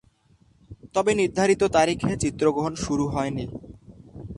তবে 0.93 1.11
নির্ধারিত 1.15 1.61
তারিখে 1.75 2.11
চিত্রগ্রহণ 2.17 2.73
শুরু 2.75 3.05
হয়নি। 3.07 3.45